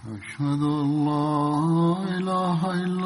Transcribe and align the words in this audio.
أشهد 0.00 0.62
أن 0.62 1.04
لا 1.04 2.16
إله 2.16 2.70
إلا 2.72 2.99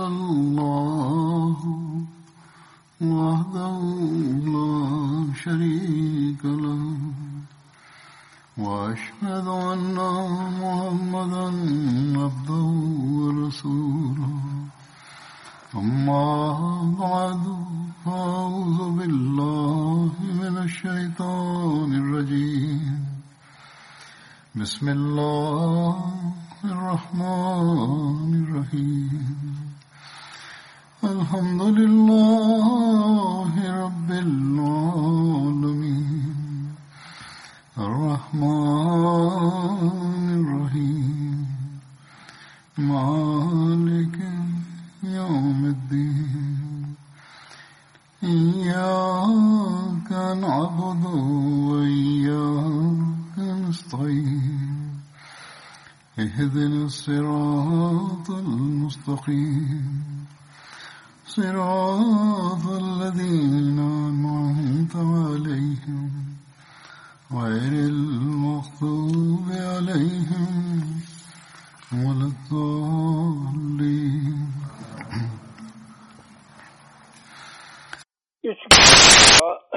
3 78.45 78.59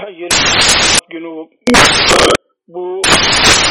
20 0.09 0.29
günü 1.09 1.47
bu 2.67 3.01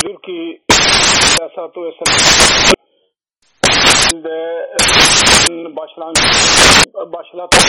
dur 0.04 0.22
ki 0.22 0.62
Türkiye 0.68 1.36
Aleyhisselatü 1.40 1.80
Vesselam'da 1.80 2.56
başlangıç 5.76 6.22
başlatan 6.94 7.64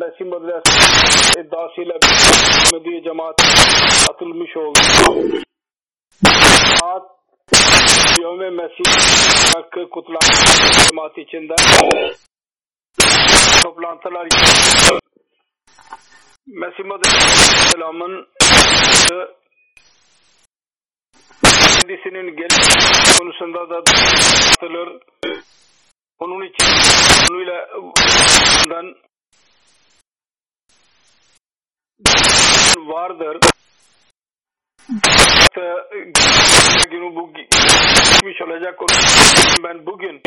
Besim 0.00 0.32
Adresi 0.32 0.70
iddiasıyla 1.40 1.94
Ahmediye 2.66 3.02
cemaat 3.02 3.36
atılmış 4.10 4.56
oldu. 4.56 4.78
Saat 6.80 7.02
Yevme 8.20 8.50
Mesih 8.50 8.84
hakkı 9.56 9.90
kutlanan 9.90 10.20
cemaat 10.88 11.18
içinde 11.18 11.54
toplantılar 13.62 14.28
Mesih 16.46 16.84
Aleyhisselam'ın 16.84 18.26
kendisinin 21.90 22.36
gel 22.36 22.48
konusunda 23.18 23.70
da 23.70 23.76
atılır. 23.78 25.02
Onun 26.18 26.46
için 26.46 26.66
konuyla 27.28 27.68
vardır. 32.76 33.38
Günü 36.90 37.14
bu 37.14 37.32
gitmiş 37.34 38.42
olacak. 38.42 38.80
Ben 39.64 39.86
bugün 39.86 40.22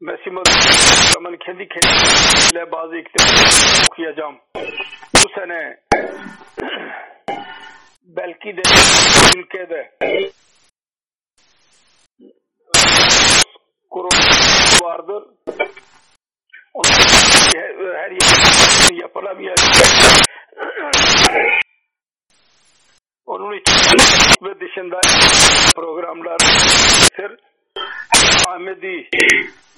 Mesih 0.00 0.30
Aleyhisselam'ın 0.30 1.36
kendi 1.36 1.68
kendisiyle 1.68 2.72
bazı 2.72 2.96
iktidar 2.96 3.86
okuyacağım. 3.90 4.36
Bu 5.14 5.28
sene 5.34 5.80
belki 8.02 8.56
de 8.56 8.62
ülkede 9.36 9.92
korona 13.90 14.18
vardır. 14.82 15.24
Onun 16.74 16.90
her 17.94 18.10
yer 18.10 19.00
yapılamayacak. 19.02 19.58
Onun 23.26 23.52
için 23.58 23.74
ve 24.42 24.60
dışında 24.60 25.00
programlar 25.76 26.38
Ahmedi 28.48 29.08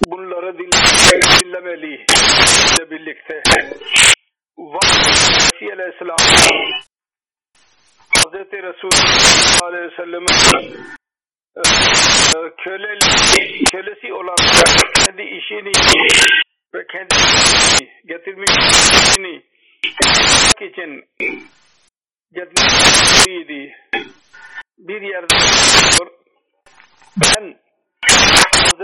bunları 0.05 0.57
dinlemeli 0.57 1.93
ile 1.95 2.91
birlikte. 2.91 3.41
Vahyi 4.57 5.73
Aleyhisselam 5.73 6.17
Hz. 8.17 8.33
Resul 8.53 8.89
Aleyhi 9.63 9.83
ve 9.83 9.95
Sellem'in 9.95 10.87
köle, 12.57 12.97
kölesi 13.71 14.13
olan 14.13 14.35
kendi 15.05 15.21
işini 15.21 15.71
ve 16.73 16.87
kendi 16.87 17.15
getirmiş 18.07 18.51
işini 18.91 19.43
için 20.61 21.05
getirmişiydi. 22.33 23.75
Bir 24.77 25.01
yerde 25.01 25.35
ben 27.17 27.66
Hz. 28.67 28.79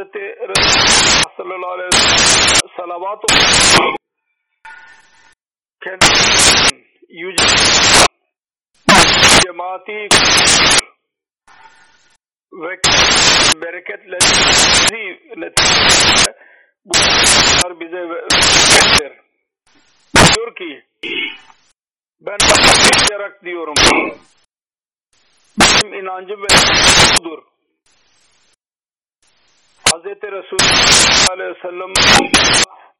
Resul 0.49 0.79
sallallahu 1.38 1.71
aleyhi 1.71 1.88
ve 1.88 1.97
sellem 1.97 2.69
salavat 2.77 3.21
kendi 5.83 6.05
yüce 7.09 7.45
cemaati 9.44 10.07
ve 12.53 12.79
bereketle 13.61 14.17
bunlar 16.85 17.79
bize 17.79 18.09
verir. 18.09 19.13
Diyor 20.35 20.55
ki 20.55 20.83
ben 22.21 22.38
başlayarak 22.39 23.44
diyorum 23.45 23.75
benim 25.59 25.94
inancım 25.94 26.41
ve 26.41 26.47
budur. 27.19 27.44
Hz. 29.93 30.05
Resul 30.05 30.57
aleyhi 31.31 31.49
ve 31.49 31.61
sellem 31.61 31.93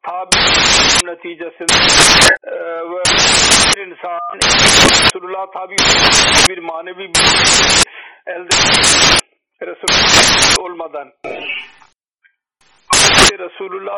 tabi 0.04 0.40
neticesinde 1.10 1.78
e, 2.48 2.56
ve 2.92 3.02
bir 3.68 3.88
insan 3.88 4.20
Resulullah 5.06 5.46
tabi 5.54 5.76
bir 6.50 6.58
manevi 6.58 6.98
bir 6.98 7.26
elde 8.28 8.56
Resulullah 9.62 10.60
olmadan 10.60 11.12
Resulullah 13.40 13.96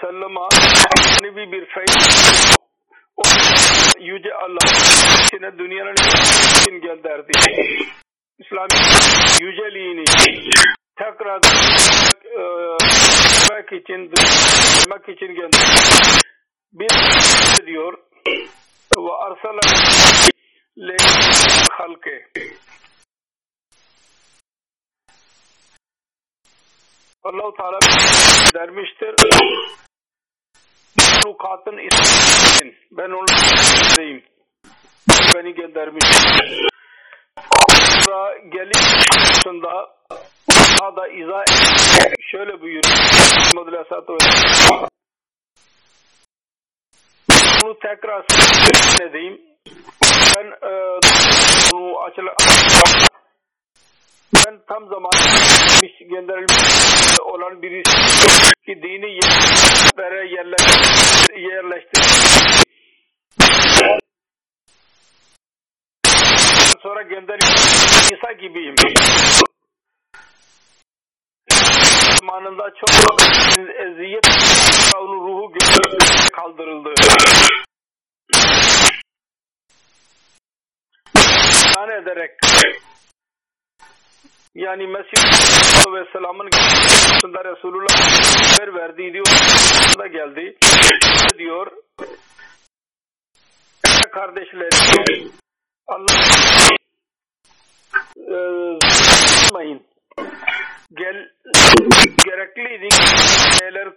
Sellem'a 0.00 0.48
manevi 1.22 1.52
bir 1.52 1.66
feyiz 1.66 2.56
o 3.16 3.22
yüce 4.00 4.34
Allah 4.34 4.66
içine 5.24 5.58
dünyanın 5.58 5.92
için 5.92 6.80
gönderdi. 6.80 7.32
İslami 8.38 8.68
yüceliğini 9.40 10.04
tekrar 11.00 11.40
demek 12.38 13.72
için 13.72 14.12
demek 14.12 15.08
için 15.08 15.34
gönderdi. 15.34 16.20
Bir 16.72 17.66
diyor 17.66 17.98
ve 18.96 19.12
arsala 19.12 19.60
halke 21.70 22.26
Allah-u 27.24 27.54
Teala 27.56 27.78
dermiştir. 28.54 29.14
Mahlukatın 30.98 31.78
için 31.78 32.74
ben 32.90 33.10
onu 33.10 33.26
diyeyim. 33.96 34.22
Beni 35.34 35.54
göndermiş. 35.54 36.04
Sonra 38.04 38.38
gelip 38.38 38.74
konusunda 39.12 39.96
daha 40.80 40.96
da 40.96 41.08
izah 41.08 41.44
şöyle 42.30 42.60
buyuruyor. 42.60 42.84
Muhammed 43.54 43.72
Aleyhisselatü 43.72 44.12
Vesselam. 44.12 44.88
Bunu 47.62 47.78
tekrar 47.78 48.24
edeyim. 49.08 49.40
Ben 50.36 50.46
e, 50.46 50.98
bunu 51.72 52.02
açıla 52.02 52.34
ben 54.34 54.60
tam 54.68 54.88
zaman 54.88 55.10
gönderilmiş 56.10 57.20
olan 57.20 57.62
birisi 57.62 57.96
ki 58.66 58.82
dini 58.82 59.10
yerlere 60.24 60.28
yerleştir. 60.30 62.04
Sonra 66.82 67.02
gönderilmiş 67.02 68.12
İsa 68.12 68.32
gibiyim. 68.32 68.74
Zamanında 72.20 72.70
çok 72.80 72.90
eziyet 73.86 74.26
onun 74.96 75.20
ruhu 75.26 75.52
kaldırıldı. 76.32 76.94
Yani 81.76 81.92
ederek 82.02 82.30
yani 84.54 84.86
Mesih 84.86 85.24
ve 85.94 86.04
Selam'ın 86.12 86.50
karşısında 86.50 87.44
Resulullah 87.44 87.94
haber 88.52 88.74
verdiği 88.74 89.12
diyor 89.12 89.26
da 89.98 90.06
geldi. 90.06 90.56
Diyor? 91.38 91.66
Kardeşlerim 94.12 95.32
Allah 95.88 96.14
e, 98.16 98.38
gel 100.96 101.28
gerekliydi 102.24 102.88
şeyler 103.58 103.88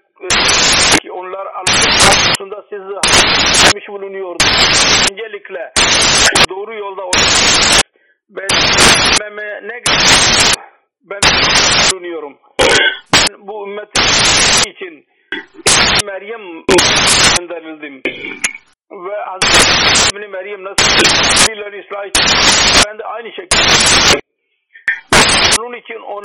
ki 1.02 1.12
onlar 1.12 1.46
Allah'ın 1.46 2.52
siz 2.70 2.82
yapmış 3.64 3.88
bulunuyordu. 3.90 4.44
Öncelikle 5.12 5.72
doğru 6.50 6.74
yolda 6.76 7.02
ben 9.22 9.36
ne 9.68 9.82
ben 11.02 11.20
bulunuyorum. 11.94 12.38
Ben 13.14 13.48
bu 13.48 13.68
ümmetin 13.68 14.04
için 14.72 15.06
Meryem 16.06 16.64
gönderildim. 17.40 18.02
Ve 18.92 19.16
Hazreti 19.26 20.28
Meryem 20.28 20.64
nasıl 20.64 20.84
ıslah 21.80 22.06
için 22.06 22.26
ben 22.88 23.00
de 23.00 23.04
aynı 23.04 23.30
şekilde 23.30 24.24
onun 25.60 25.78
için 25.78 26.00
onun, 26.00 26.24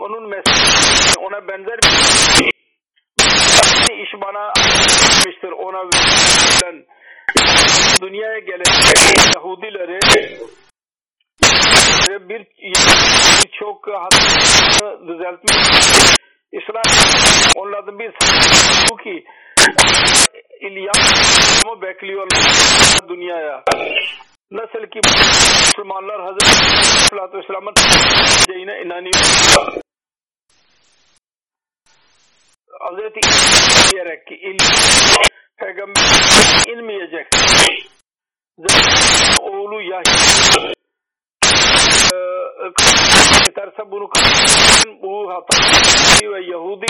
onun 0.00 0.28
mesleği 0.28 1.26
ona 1.26 1.48
benzer 1.48 1.78
bir 3.88 4.04
iş 4.04 4.12
bana 4.22 4.42
yapmıştır 4.46 5.52
ona 5.52 5.78
verilen 5.78 6.86
dünyaya 8.02 8.38
gelen 8.38 8.72
Yahudileri 9.34 9.98
bir 12.28 12.46
çok 13.58 13.86
düzeltmiş 15.08 15.56
İsrail 16.52 17.52
onlardan 17.56 17.98
bir 17.98 18.12
bu 18.90 18.96
ki 18.96 19.24
İlyas'ı 20.60 21.82
bekliyorlar 21.82 23.08
dünyaya. 23.08 23.62
Nasıl 24.50 24.86
ki 24.86 25.00
Müslümanlar 25.60 26.20
Hazreti 26.22 26.87
Aleyhisselatü 27.12 27.38
Vesselam'ın 27.38 27.74
diyeceğine 28.46 28.82
inanıyor. 28.82 29.14
Hazreti 32.80 33.20
diyerek 33.92 34.26
ki 34.26 34.56
peygamber 35.56 36.02
inmeyecek. 36.72 37.26
Zaten 38.58 39.44
oğlu 39.44 39.82
Yahya 39.82 40.72
yeterse 43.46 43.90
bunu 43.90 44.08
bu 45.02 45.30
hata 45.32 45.58
ve 46.32 46.40
Yahudi 46.50 46.86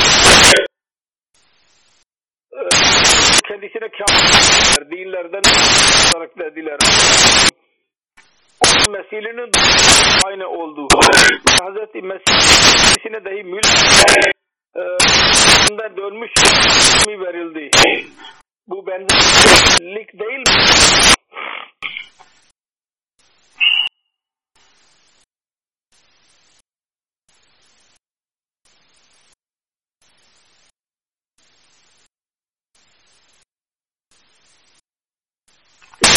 kendisine 3.48 3.88
kâfir 3.88 4.90
dinlerden 4.90 5.42
olarak 6.14 6.38
dediler. 6.38 6.78
Mesih'inin 8.88 9.50
aynı 10.26 10.48
oldu. 10.48 10.88
Hazreti 11.62 12.02
Mesih'ine 12.02 13.24
dahi 13.24 13.44
mülk 13.44 13.66
e, 14.76 15.96
dönmüş 15.96 16.32
mi 17.06 17.20
verildi. 17.20 17.70
Bu 18.66 18.86
benzerlik 18.86 20.20
değil 20.20 20.38
mi? 20.38 20.44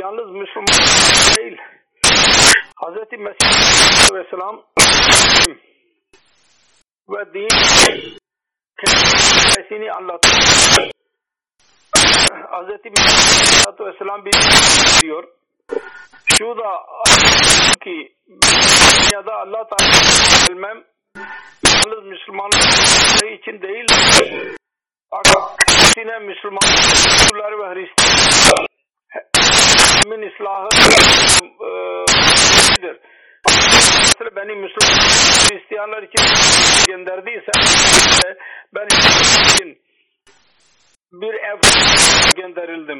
yalnız 0.01 0.31
Müslüman 0.31 0.67
değil. 1.37 1.57
Hz. 2.81 2.95
Mesih 3.11 4.11
Aleyhisselam 4.11 4.61
ve 7.09 7.33
din 7.33 7.47
kendisini 8.85 9.91
anlattı. 9.91 10.29
Hz. 12.51 12.69
Mesih 12.85 13.67
Aleyhisselam 13.79 14.25
bir 14.25 14.31
diyor. 15.01 15.23
Şu 16.25 16.57
da 16.57 16.85
ki 17.83 18.15
dünyada 18.27 19.33
Allah 19.33 19.67
Teala 19.67 19.91
bilmem 20.49 20.83
yalnız 21.65 22.05
Müslümanlar 22.05 23.31
için 23.39 23.61
değil 23.61 23.85
aksine 25.11 26.19
Müslümanlar 26.19 27.59
ve 27.59 27.73
Hristiyanlar 27.73 28.67
min 30.07 30.21
islahı 30.21 30.69
nedir? 32.81 32.99
Mesela 33.45 34.35
beni 34.35 34.55
Müslüman 34.55 34.99
Hristiyanlar 35.49 36.03
için 36.03 36.25
gönderdiyse 36.87 37.51
ben 38.75 38.85
için 38.85 39.81
bir 41.11 41.33
ev 41.33 41.59
gönderildim. 42.35 42.97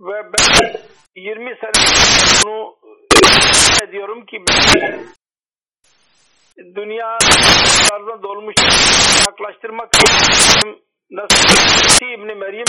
Ve 0.00 0.22
ben 0.24 0.72
20 1.16 1.56
sene 1.60 1.84
bunu 2.44 2.76
ediyorum 3.88 4.26
ki 4.26 4.36
ben 4.48 5.06
dünyalardan 6.74 8.22
dolmuş 8.22 8.54
yaklaştırmak 9.26 9.90
nasıl 11.10 12.06
İbni 12.06 12.34
Meryem 12.34 12.66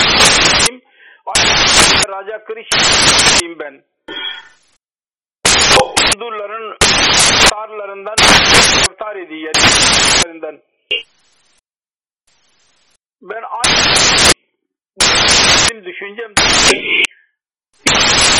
Raja 2.08 2.44
Krishna 2.44 3.58
ben. 3.58 3.82
Hindurların 6.08 6.76
tarlarından 7.50 8.14
iftar 8.90 9.16
ediyor. 9.16 9.52
Ben 13.22 13.42
aynı 13.42 13.84
düşüncem 15.84 16.32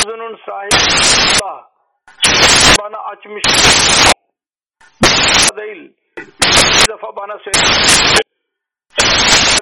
bunun 0.05 0.37
sahibi 0.45 0.75
Allah 1.41 1.71
bana 2.79 2.97
açmış 2.97 3.43
değil. 5.57 5.93
Bir 6.17 6.87
defa 6.93 7.15
bana 7.15 7.37
söyledi 7.37 8.19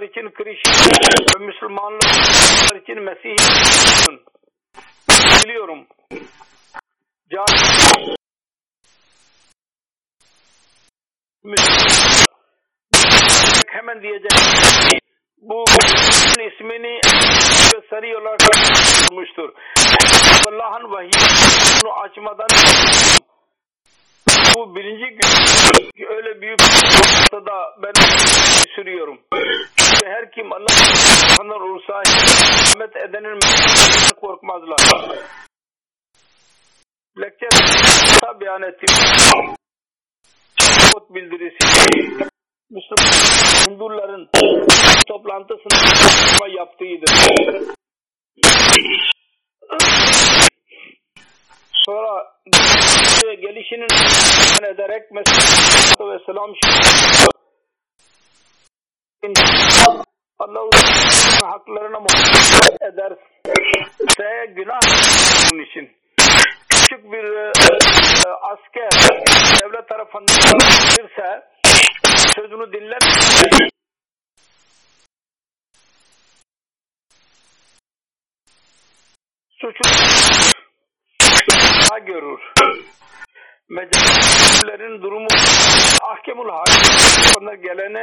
için 0.05 0.29
Krishna 0.29 0.71
ve 1.39 1.45
Müslümanlar 1.45 2.75
için 2.81 3.03
Mesih 3.03 3.35
biliyorum. 5.43 5.87
Can 7.29 7.45
hemen 13.67 14.01
diyecek 14.01 14.31
bu 15.37 15.65
ismini 16.47 17.01
sari 17.89 18.17
olarak 18.17 18.39
bulmuştur. 19.11 19.49
Allah'ın 20.47 20.91
vahiy 20.91 21.09
bunu 21.83 21.93
açmadan 21.93 22.47
bu 24.55 24.75
birinci 24.75 25.05
gün 25.05 26.07
öyle 26.09 26.41
büyük 26.41 26.59
ortada 27.23 27.75
ben 27.83 27.93
sürüyorum. 28.75 29.19
Ve 30.03 30.09
her 30.09 30.31
kim 30.31 30.53
Allah'ın 30.53 31.49
olursa 31.49 32.01
hizmet 32.03 32.95
edenin 32.95 33.39
korkmazlar. 34.21 34.79
Lekçe 37.21 37.47
beyan 38.39 38.61
ettim. 38.61 38.95
Kod 40.93 41.15
bildirisi. 41.15 41.57
Müslüman 42.69 43.11
Hinduların 43.67 44.29
toplantısında 45.07 46.47
yaptığıdır. 46.47 47.09
Sonra 51.85 52.33
gelişinin 53.41 53.87
ederek 54.63 55.11
Mesih 55.11 55.37
ve 55.99 56.19
selam 56.25 56.53
Allah 60.39 60.69
haklarına 61.43 61.99
muhabbet 61.99 62.81
ederse 62.81 64.53
günah 64.55 64.79
bunun 65.51 65.63
için. 65.63 65.97
Küçük 66.89 67.11
bir 67.11 67.23
e, 67.23 67.47
e, 67.47 68.29
asker 68.41 68.89
devlet 69.61 69.89
tarafından 69.89 70.59
verirse 70.59 71.43
sözünü 72.35 72.73
dinler 72.73 72.99
suçlu 79.59 79.91
görür. 82.05 82.39
Meclislerin 83.69 85.01
durumu 85.01 85.27
ahkemul 86.01 86.49
hakkında 86.49 87.55
gelene 87.55 88.01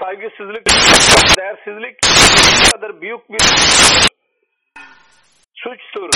saygısızlık, 0.00 0.66
değersizlik 1.38 2.00
kadar 2.72 3.00
büyük 3.00 3.30
bir 3.30 3.40
suçtur, 5.64 6.10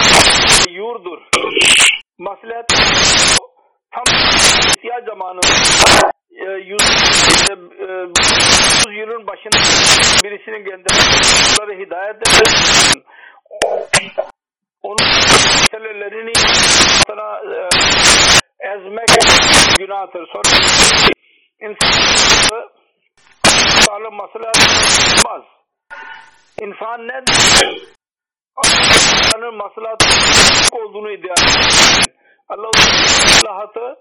yurdur. 0.70 1.18
Maslahat 2.18 2.66
tam 3.94 4.04
ihtiyaç 4.70 5.04
zamanı 5.04 5.40
e, 6.30 6.50
yüz, 6.50 6.82
e, 7.50 7.52
e, 7.52 7.88
yüz 8.18 8.98
yılın 8.98 9.26
başında 9.26 9.58
birisinin 10.24 10.64
gönderdiği 10.64 11.86
hidayet 11.86 12.16
eder. 12.16 13.02
Onun 14.82 15.06
meselelerini 15.60 16.32
sana 17.06 17.40
e, 17.54 17.68
ezmek 18.60 19.08
günahtır. 19.78 20.28
Sonra 20.32 20.58
insan 21.60 22.68
sağlam 23.80 24.14
maslahat 24.14 24.56
olmaz. 25.26 25.42
İnsan 26.60 27.08
ne 27.08 27.22
Allah'ın 28.58 29.56
maslahatı 29.56 30.06
olduğunu 30.76 31.10
iddia 31.12 31.34
Allah'ın 32.48 32.70
maslahatı 32.70 33.96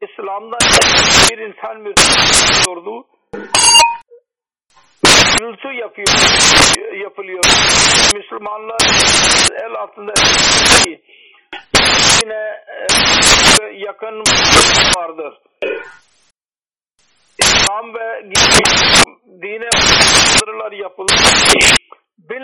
İslam'da 0.00 0.58
bir 1.30 1.38
insan 1.38 1.84
bir 1.84 1.94
sordu. 2.64 3.06
Gürültü 5.38 5.68
yapıyor, 5.68 6.08
yapılıyor. 7.02 7.44
Müslümanlar 8.14 8.78
el 9.64 9.74
altında 9.74 10.12
yine 12.22 12.64
yakın 13.86 14.22
vardır. 14.96 15.38
İslam 17.66 17.94
ve 17.94 18.22
dine 19.42 19.68
saldırılar 19.70 20.72
yapılır. 20.72 21.16
Bil 22.18 22.40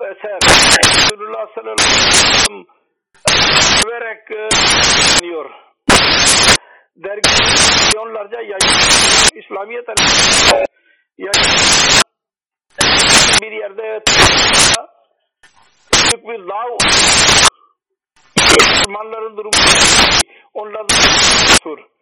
eser 0.00 0.38
Resulullah 0.94 1.46
sallallahu 1.54 1.86
aleyhi 1.86 2.06
ve 2.06 2.10
sellem 2.10 2.64
severek 3.60 4.28
diyor. 5.22 5.50
Dergi 6.96 7.28
milyonlarca 7.86 8.40
yayın 8.40 8.58
İslamiyet 9.34 9.88
yayın 11.18 11.60
bir 13.42 13.52
yerde 13.52 14.02
büyük 15.92 16.28
bir 16.28 16.48
dağ 16.48 16.64
Müslümanların 18.36 19.36
durumu 19.36 19.50
onların 20.54 20.86
tur 21.62 21.95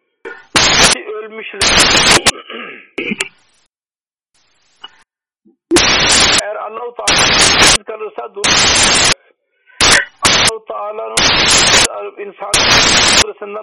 ölmüşler. 1.25 1.61
Eğer 6.43 6.55
Allah-u 6.55 6.95
Teala 6.95 7.83
kalırsa 7.87 8.35
dur. 8.35 8.43
Allah-u 10.21 10.65
Teala'nın 10.65 12.27
insan 12.27 12.51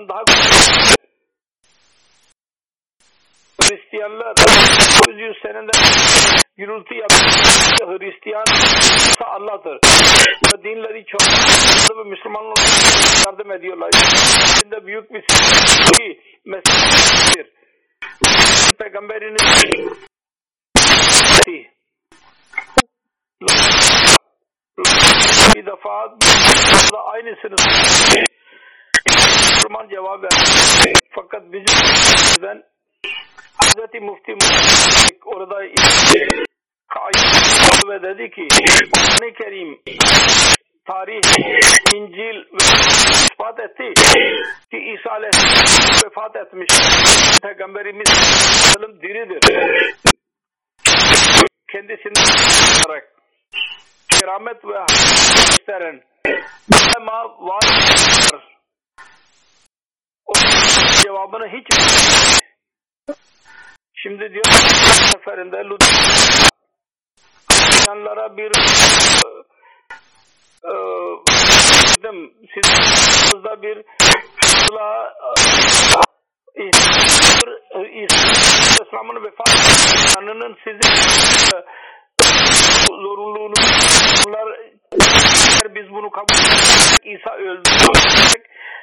daha 0.09 0.23
güzel. 0.27 0.97
Hristiyanlar 3.73 4.35
900 5.09 5.37
senede 5.43 5.71
gürültü 6.57 6.95
yapıyor. 6.95 8.01
Hristiyan 8.01 8.45
Allah'tır. 9.21 9.79
Ve 10.47 10.65
dinleri 10.65 11.05
çok 11.07 11.21
ve 11.99 12.05
Müslümanlar 12.11 12.57
yardım 13.27 13.53
ediyorlar. 13.53 13.89
İçinde 13.89 14.87
büyük 14.87 15.13
bir 15.13 15.23
ki 15.93 16.21
mesajdır. 16.45 17.47
Peygamberinin 18.79 19.37
bir 25.57 25.67
defa 25.67 26.11
da 26.93 27.05
aynısını 27.05 27.57
Müslüman 29.51 29.89
cevap 29.89 30.23
verdi. 30.23 30.93
Fakat 31.15 31.43
bizim 31.53 32.63
Hazreti 33.73 34.01
Mufti 34.01 34.33
orada 35.25 35.63
ve 37.89 38.03
dedi 38.03 38.31
ki 38.31 38.49
Kur'an-ı 38.93 39.33
Kerim 39.33 39.81
tarih, 40.87 41.21
İncil 41.95 42.37
ve 42.37 42.65
ispat 43.33 43.61
etti 43.61 43.93
ki 44.71 44.79
İsa 44.79 45.11
Aleyhisselam 45.11 46.11
vefat 46.11 46.37
etmiş. 46.37 46.69
Peygamberimiz 47.43 48.09
Aleyhisselam 48.11 49.03
diridir. 49.03 49.41
Kendisinden 51.73 52.87
olarak 52.87 53.09
keramet 54.09 54.65
ve 54.65 54.79
gösteren 55.49 56.03
ama 56.97 57.25
var 57.41 57.63
cevabını 61.03 61.47
hiç 61.47 61.67
Şimdi 64.03 64.33
diyor 64.33 64.45
seferinde 65.13 65.57
Lütfenlere 67.51 68.37
bir 68.37 68.51
e, 70.65 70.73
dedim 71.89 72.35
sizin 72.55 73.63
bir 73.63 73.77
İslam'ın 78.87 79.25
vefat 79.25 79.51
anının 80.19 80.57
sizin 80.65 80.95
zorunluluğunu 82.91 83.55
bunlar 84.27 84.47
biz 85.75 85.91
bunu 85.91 86.11
kabul 86.11 86.35
edersek 86.35 87.07
İsa 87.07 87.35
öldü 87.35 87.71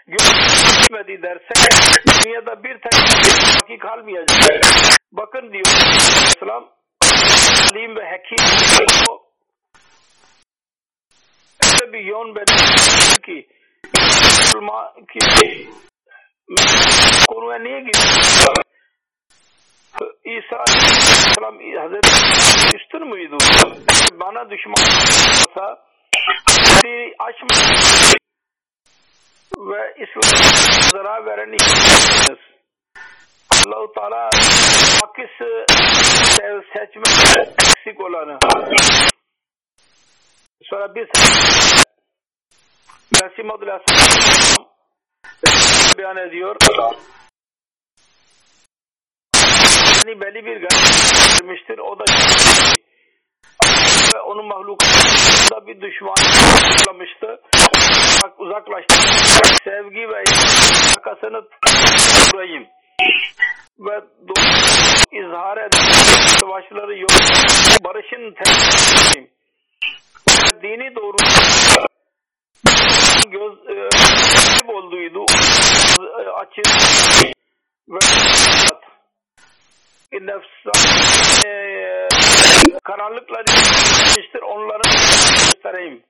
gitmedi 0.10 1.22
dersek 1.24 2.24
dünyada 2.26 2.64
bir 2.64 2.82
tane 2.82 3.04
vakit 3.56 3.80
kalmayacak. 3.80 4.64
Bakın 5.12 5.54
diyor 5.54 5.66
İslam 6.28 6.70
alim 7.72 7.96
ve 7.96 8.06
hekim 8.06 8.46
o 9.10 9.30
öyle 11.64 11.94
bir 11.94 12.00
yön 12.00 12.36
belirtiyor 12.36 13.24
ki 13.26 13.48
Müslüman 13.96 15.06
ki 15.06 15.20
konuya 17.28 17.60
niye 17.60 17.80
gidiyor? 17.80 18.54
İsa 20.26 20.58
Aleyhisselam 20.68 21.56
Hazreti 21.82 22.78
üstün 22.78 23.08
müydü? 23.08 23.38
Bana 24.20 24.50
düşman 24.50 24.74
olsa 24.74 25.90
açmış 27.20 28.19
ve 29.58 29.96
İslam'a 30.04 30.90
zarar 30.92 31.26
veren 31.26 31.54
insansınız. 31.54 32.40
Allah-u 33.66 33.94
Teala 33.94 34.30
hakisi 35.02 35.66
seçmek 36.74 37.48
eksik 37.60 38.02
olanı. 38.02 38.38
Sonra 40.64 40.96
biz 40.96 41.08
Mesih 43.12 43.44
Madul 43.44 43.68
Aleyhisselam 43.68 44.68
beyan 45.98 46.18
ediyor. 46.18 46.56
Yani 50.06 50.22
belli 50.22 50.46
bir 50.46 50.62
vermiştir. 50.62 51.78
O 51.78 52.00
da 52.00 52.04
ve 54.16 54.20
onun 54.22 54.46
mahlukatında 54.46 55.68
bir 55.68 55.82
düşman 55.82 56.16
başlamıştı. 58.24 58.44
Uzaklaştı. 58.44 58.94
Sevgi 59.64 60.10
ve 60.10 60.24
yakasını 60.98 61.42
tutayım. 62.26 62.68
Ve 63.80 64.02
izhar 65.12 65.58
eden 65.58 65.90
savaşları 66.40 67.00
yok. 67.00 67.10
Barışın 67.84 68.34
temsilciyim. 68.34 69.30
dini 70.62 70.96
doğru 70.96 71.18
göz 73.32 73.54
e, 73.54 73.90
olduğuydu 74.72 75.26
e, 76.00 76.30
açık 76.30 76.66
ve 77.88 78.00
nefs 80.22 80.76
e, 81.46 81.50
işte 84.20 84.40
onları 84.40 84.82
göstereyim. 85.32 86.04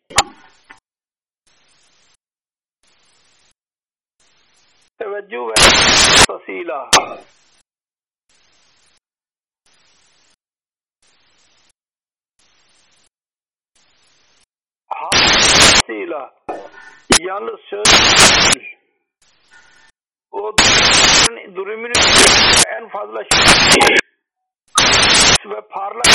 Teveccüh 5.00 5.38
ve 5.38 5.54
tasıyla 6.28 6.90
hasıyla 14.88 16.36
yalnız 17.20 17.60
söz 17.70 17.84
o 20.32 20.56
durumunu 21.56 21.92
en 22.78 22.90
fazla 22.90 23.24
şey 23.24 23.96
ve 25.46 25.62
parlak 25.70 26.06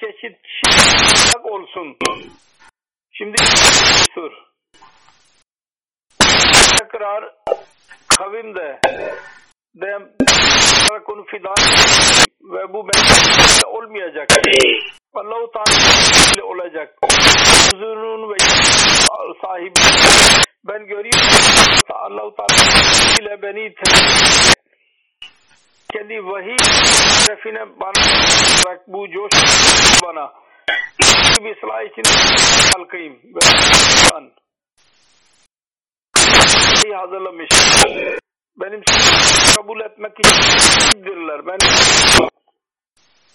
çeşit 0.00 0.38
şey 0.64 1.40
olsun. 1.44 1.96
Şimdi 3.12 3.36
sür. 4.14 4.55
Tekrar 6.78 7.34
kavimde 8.08 8.80
de 9.74 9.98
konu 11.04 11.24
fidan 11.24 11.54
ve 12.40 12.72
bu 12.72 12.88
ben 12.88 13.66
olmayacak. 13.66 14.28
Allah-u 15.14 15.50
Teala 15.52 16.44
olacak. 16.44 16.94
Huzurun 17.02 18.30
ve 18.30 18.36
sahibi. 19.42 19.80
Ben 20.64 20.86
görüyorum 20.86 21.28
Allah-u 21.88 22.34
Teala 22.34 23.16
ile 23.20 23.42
beni 23.42 23.74
kendi 25.92 26.26
vahiy 26.26 26.56
tarafine 27.26 27.80
bana 27.80 27.92
bu 28.86 29.10
coş 29.10 29.32
bana 30.04 30.32
bir 31.40 31.56
ıslah 31.56 31.82
için 31.82 32.02
halkayım 32.74 33.14
ve 33.34 33.40
hazırlamış. 36.94 37.48
Benim 38.56 38.82
kabul 39.56 39.80
etmek 39.80 40.12
içindirler. 40.20 41.46
Ben 41.46 41.58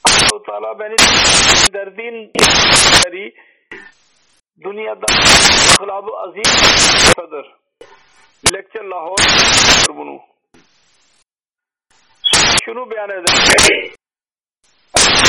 Allah-u 0.06 0.44
Teala 0.44 0.80
beni 0.80 0.96
derdin 1.74 2.32
dünyada 4.62 5.06
hılabı 5.80 6.12
azimdir. 6.18 7.56
Lecture 8.54 8.90
Lahore 8.90 9.98
bunu. 9.98 10.20
Şunu 12.66 12.92
beyan 12.92 13.10
eder. 13.10 13.94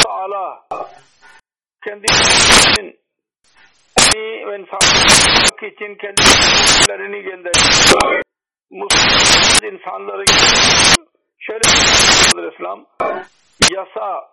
Teala 0.05 0.69
kendi 1.85 2.07
için 4.13 4.47
ve 4.47 4.59
insanlık 4.59 5.63
için 5.63 5.95
kendilerini 5.95 7.23
gönderiyor. 7.23 8.23
Müslüman 8.71 9.75
insanları 9.75 10.25
şöyle 11.39 11.63
diyor 11.63 12.53
İslam 12.53 12.87
yasa 13.73 14.33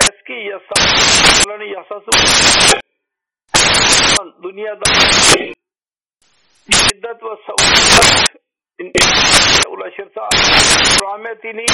eski 0.00 0.32
yasaların 0.32 1.64
yasası 1.64 2.10
dünyada 4.42 4.84
şiddet 6.70 7.22
ve 7.22 7.36
savunma 7.46 8.28
ulaşırsa 9.68 10.28
rahmetini 11.02 11.66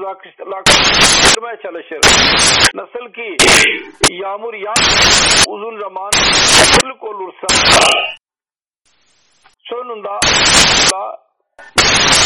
uzaklaştırmaya 0.00 1.56
çalışır. 1.62 2.00
Nasıl 2.74 3.12
ki 3.12 3.36
yağmur 4.10 4.54
yağ 4.54 4.74
uzun 5.46 5.80
zaman 5.80 6.10
kırlık 6.80 7.02
olursa 7.02 7.46
sonunda 9.58 10.20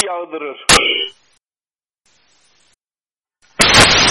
yağdırır. 0.06 0.66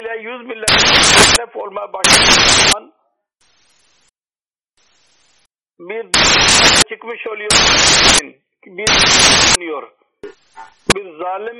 Ile 0.01 0.17
yüz 0.21 0.47
millet 0.47 1.55
olmaya 1.55 1.93
başladığı 1.93 2.49
zaman 2.49 2.93
bir 5.79 6.11
çıkmış 6.89 7.27
oluyor 7.27 7.51
bir 8.65 8.87
bulunuyor. 8.87 10.02
Bir 10.95 11.17
zalim 11.17 11.57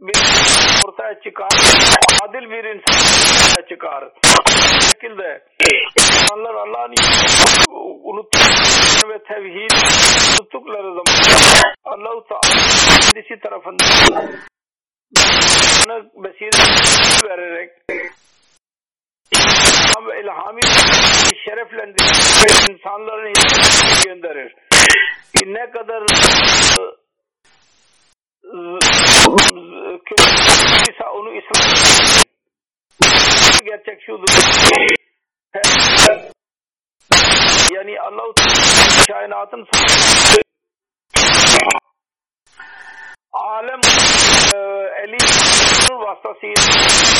bir 0.00 0.18
ortaya 0.84 1.20
çıkar, 1.20 1.48
adil 2.22 2.50
bir 2.50 2.64
insan 2.64 3.68
çıkar. 3.68 4.04
Bu 4.76 4.80
şekilde 4.80 5.44
insanlar 5.98 6.54
Allah'ın 6.54 6.94
unuttukları 8.04 9.08
ve 9.08 9.18
tevhid 9.22 9.70
unuttukları 10.40 10.88
zaman 10.88 11.14
Allah-u 11.84 12.24
Teala 12.28 12.40
kendisi 13.00 13.40
tarafından 13.42 13.88
basiret 16.14 17.24
vererek 17.24 17.70
ve 20.06 20.20
ilhami 20.22 20.60
şereflendirir 21.44 22.72
insanların 22.72 23.32
gönderir. 24.04 24.54
Ne 25.42 25.70
kadar 25.70 26.02
kötüyse 30.06 31.04
onu 31.14 31.34
İslam 31.34 31.74
gerçek 33.64 34.02
şudur. 34.02 34.28
Yani 37.74 38.00
Allah-u 38.00 38.34
kainatın 39.06 39.66
alem 43.32 43.80
e, 44.54 44.58
eli 45.02 45.16
vasıtasıyla 45.90 46.62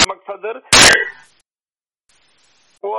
maksadır. 0.08 0.62
O 2.82 2.96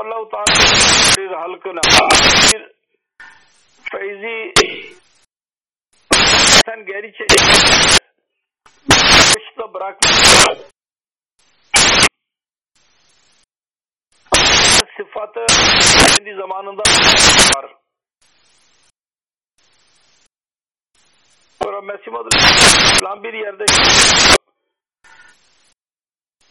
Sen 6.65 6.85
geri 6.85 7.13
çekip 7.13 7.39
kışta 9.33 9.73
bırakmış. 9.73 10.11
Sıfatı 14.97 15.45
kendi 16.17 16.35
zamanında 16.35 16.83
var. 17.55 17.75
Sonra 21.63 21.81
Mesih 21.81 22.11
Madri 22.11 23.23
bir 23.23 23.33
yerde 23.33 23.65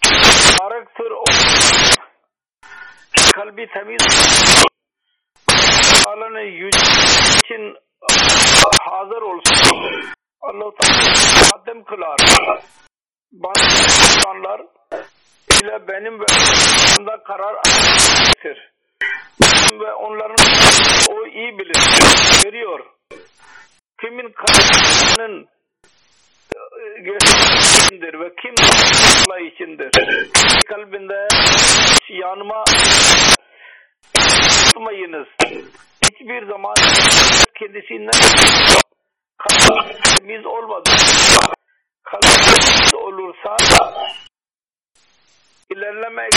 Mübarektır 0.04 1.10
o 1.10 1.24
kalbi 3.34 3.66
temiz 3.66 4.02
Allah'ın 6.08 6.38
yüce 6.38 6.78
için 7.38 7.76
hazır 8.80 9.22
olsun. 9.22 10.12
Allah-u 10.42 10.74
Teala 10.74 11.84
kılar. 11.84 12.16
Bazı 13.32 13.64
insanlar 13.64 14.60
ile 15.62 15.88
benim 15.88 16.20
ve 16.20 16.24
onda 16.98 17.22
karar 17.22 17.54
almıştır. 17.54 18.72
Ve 19.80 19.92
onların 19.92 20.36
o 21.10 21.26
iyi 21.26 21.58
bilir. 21.58 21.76
Görüyor. 22.44 22.80
Kimin 24.00 24.32
kararının 24.32 25.48
içindir 27.58 28.20
ve 28.20 28.34
kim 28.42 28.54
Allah 29.26 29.40
içindir. 29.40 29.90
Kalbinde 30.68 31.28
yanma 32.08 32.64
tutmayınız. 34.66 35.26
Hiçbir 36.14 36.46
zaman 36.46 36.74
kendisinden 37.58 38.20
kalbimiz 39.38 40.46
olmadı. 40.46 40.90
Kalbimiz 42.04 42.94
olursa 42.94 43.56
ilerlemek 45.70 46.32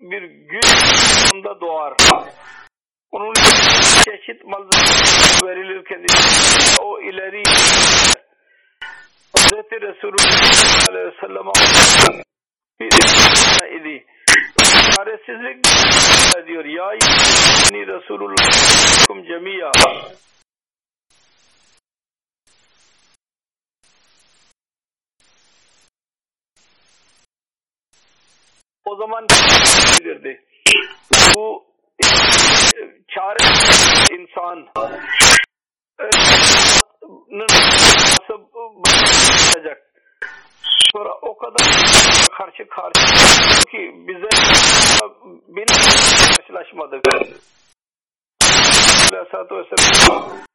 bir 0.00 0.22
güç 0.22 0.66
onda 1.34 1.60
doğar. 1.60 1.94
Onun 3.10 3.34
çeşit 4.04 4.44
malzeme 4.44 5.48
verilir 5.48 5.84
kendisine. 5.84 6.84
O 6.86 7.00
ileri 7.00 7.42
Hz. 9.36 9.52
Resulullah 9.72 10.88
aleyhisselam'a 10.88 11.52
bir 12.80 13.80
idi. 13.80 14.06
Çaresizlik 14.98 15.64
diyor. 16.46 16.64
Ya 16.64 16.90
ni 17.72 17.86
Resulullah 17.86 19.26
cemiya. 19.28 19.70
O 28.84 28.96
zaman 28.96 29.26
bilirdi. 30.00 30.44
Bu 31.34 31.64
çare 33.08 33.36
insan 34.10 34.68
nasıl 37.30 38.48
bakacak? 38.76 39.97
Sonra 40.92 41.12
o 41.22 41.36
kadar 41.36 41.58
karşı 42.38 42.68
karşı 42.68 43.64
ki 43.70 43.94
bize 44.08 44.28
bin 45.48 45.66
karşılaşmadık. 46.36 47.04
Aleyhisselatü 49.12 49.54
Vesselam 49.54 50.48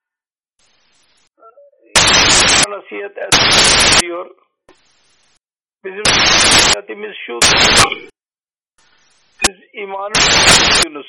nasihat 2.70 3.18
ediyor. 3.18 4.36
Bizim 5.86 6.04
nasihatimiz 6.04 7.16
şu 7.26 7.40
siz 9.46 9.56
imanı 9.74 10.14
tutuyorsunuz. 10.14 11.08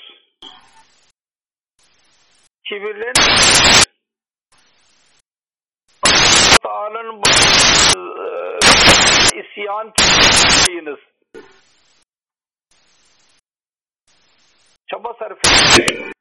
Kibirlen 2.65 3.15
bu 7.23 7.31
isyan 9.41 9.89
ettiğiniz 9.89 10.99
çaba 14.91 15.15
sarf 15.19 15.39
edin. 15.81 16.15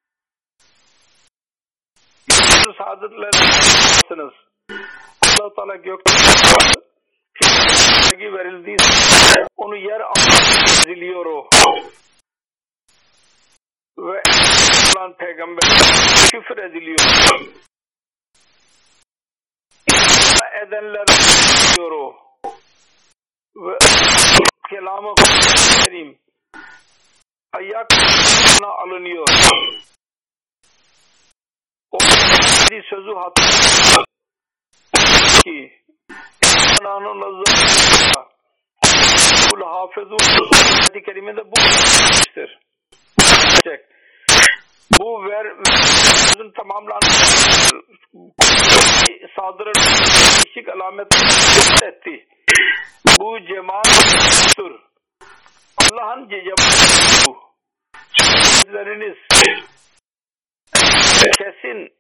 saadetlersiniz. 2.77 4.33
Allah 5.21 5.53
Teala 5.55 5.75
gökten 5.75 6.15
verildiği 8.33 8.77
onu 9.57 9.75
yer 9.75 10.01
eziliyor 10.65 11.25
o. 11.25 11.49
Ve 13.97 14.23
olan 14.95 15.13
peygamber 15.17 15.63
küfür 16.31 16.57
ediliyor. 16.57 16.99
Edenler 20.67 21.05
diyor 21.75 21.91
o. 21.91 22.32
Ve 23.55 23.77
kelamı 24.69 25.13
kerim 25.85 26.17
ayakına 27.53 28.67
alınıyor. 28.67 29.27
O 31.91 31.97
sözü 32.89 33.13
hatırlıyor 33.15 34.05
ki 35.43 35.83
Ananın 36.81 37.21
lazzatı 37.21 38.33
Kul 39.49 39.61
hafezu 39.61 40.17
ayet-i 40.55 41.03
kerimede 41.03 41.41
bu 41.45 41.53
vermiştir. 41.61 42.59
Bu 44.99 45.25
ver 45.25 45.45
sözün 45.65 46.51
tamamlanması 46.51 47.83
sadrın 49.35 49.73
değişik 49.75 50.69
alamet 50.69 51.07
etti. 51.83 52.27
Bu 53.19 53.39
cemaattir. 53.47 54.73
Allah'ın 55.77 56.29
cemaati 56.29 57.27
bu. 57.27 57.37
Sözleriniz 58.13 59.17
kesin 61.37 61.93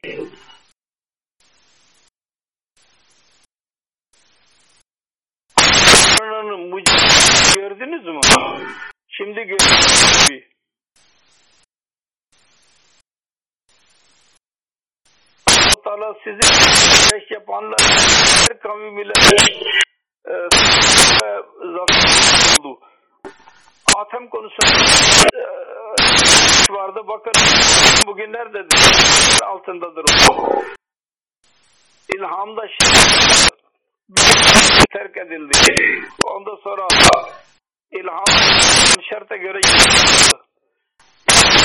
gördünüz 7.55 8.05
mü? 8.05 8.19
Şimdi 9.07 9.43
gördünüz 9.43 10.29
mü? 10.29 10.39
Allah 15.85 16.15
sizi 16.23 16.39
yapanlar 17.29 17.79
her 17.81 18.59
kavim 18.59 18.99
ile 18.99 19.13
e, 20.27 20.33
zafer 21.75 22.59
oldu. 22.59 22.79
Atem 23.97 24.29
konusunda 24.29 24.83
e, 25.33 25.43
vardı. 26.73 27.01
Bakın 27.07 27.33
bugün 28.07 28.33
nerededir? 28.33 28.79
Altındadır. 29.45 30.05
İlhamda 32.15 32.61
terk 34.93 35.17
edildi. 35.17 35.75
Ondan 36.23 36.55
sonra 36.63 36.87
ilham 37.91 38.23
şarta 39.09 39.35
göre 39.35 39.59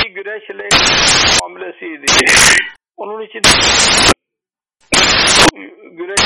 bir 0.05 0.11
güreşle 0.11 0.69
hamlesiydi. 1.43 2.07
Onun 2.97 3.23
için 3.23 3.43
güreş 5.97 6.21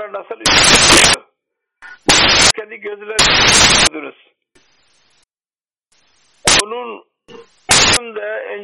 Teala 0.00 0.12
nasıl 0.12 0.36
kendi 2.56 2.76
gözleriniz 2.76 4.16
onun 6.62 7.04
de 8.14 8.58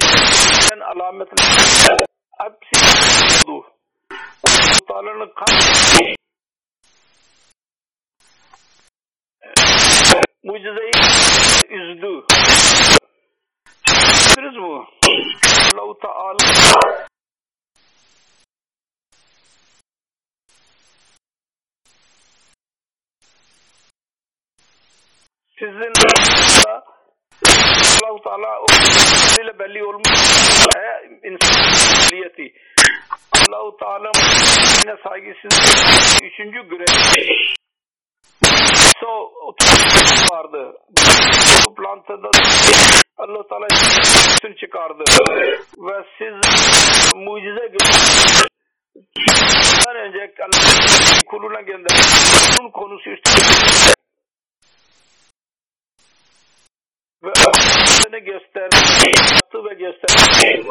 en 0.72 0.80
alametleri 0.80 1.96
hepsi 2.38 3.46
oldu. 3.48 3.66
Teala'nın 4.88 5.32
kan 5.34 5.58
mucizeyi 10.44 10.92
üzdü. 11.68 12.24
Gördünüz 14.36 14.56
mü? 14.56 14.84
Allah-u 15.74 15.98
Teala 15.98 17.15
sizin 25.58 25.92
Allah-u 28.02 28.22
Teala 28.22 28.60
ile 29.42 29.58
belli 29.58 29.84
olmuş 29.84 30.08
insaniyeti. 31.24 32.54
Allah-u 33.32 33.76
Teala 33.76 34.12
saygısız 35.04 35.54
üçüncü 36.22 36.62
güreş 36.68 37.54
so 39.00 39.32
vardı. 40.32 40.72
Toplantıda 41.64 42.30
Allah 43.16 43.48
Teala 43.48 43.66
üstün 44.30 44.54
çıkardı. 44.54 45.04
Ve 45.78 46.04
siz 46.18 46.34
mucize 47.14 47.66
gördünüz. 47.66 48.46
Bundan 48.94 49.96
önce 49.96 50.34
Allah 50.40 51.20
kuluna 51.26 51.60
gönderdi. 51.60 51.94
Bunun 52.58 52.70
konusu 52.70 53.10
üstün 53.10 54.05
ve 57.22 57.28
öğretmeni 57.28 58.24
gösterdi. 58.24 58.76
Yaptı 59.32 59.64
ve 59.64 59.74
gösterdi. 59.74 60.62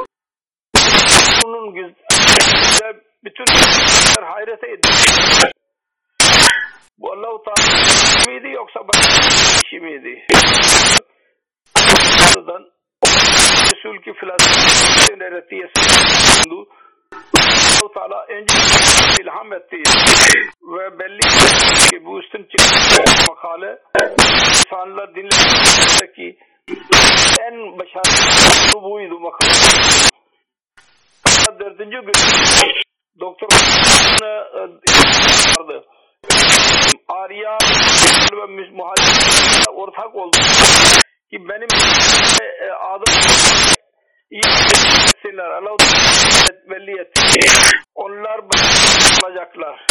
Bunun 1.43 1.73
güzel 1.73 2.93
bütün 3.23 3.45
hayrete 4.23 4.67
edildi. 4.67 5.51
Bu 6.97 7.11
Allah-u 7.11 7.43
Teala 7.43 7.79
miydi 8.27 8.47
yoksa 8.47 8.79
başka 8.87 9.77
miydi? 9.79 10.25
Buradan 12.35 12.71
Resul 13.65 13.97
ki 14.03 14.13
filasın 14.19 15.19
öğretiyesi 15.19 15.73
bulundu. 16.49 16.69
Allah-u 17.85 17.93
Teala 17.93 18.25
önce 18.29 18.53
ilham 19.21 19.53
etti 19.53 19.77
ve 20.61 20.99
belli 20.99 21.19
ki 21.89 22.05
bu 22.05 22.19
üstün 22.19 22.47
çıkan 22.51 23.05
makale 23.29 23.79
insanlar 24.49 25.15
dinledeki 25.15 26.37
en 27.41 27.79
başarılı 27.79 28.83
buydu 28.83 29.19
makale. 29.19 29.49
Dördüncü 31.59 32.01
gün 32.01 32.13
doktor 33.19 33.47
vardı. 35.57 35.85
Arya 37.07 37.57
ve 38.33 38.45
muhaliflerle 38.71 39.71
ortak 39.75 40.15
oldu. 40.15 40.37
Ki 41.31 41.49
benim 41.49 41.67
e, 42.61 42.71
adım 42.71 43.13
iyi 44.35 44.47
etsinler. 45.05 45.49
Allah 45.57 45.75
belli 46.69 47.01
etti. 47.01 47.21
Onlar 47.95 48.39
olacaklar. 49.23 49.85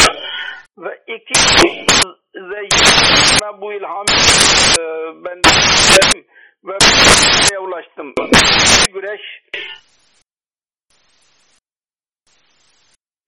Ve 0.79 1.03
iki 1.07 1.35
ve 2.37 2.61
bu 3.61 3.73
ilham 3.73 4.07
e, 4.79 4.85
ben 5.25 5.41
ve 6.65 6.79
açtım. 7.77 8.15
Güreş 8.93 9.21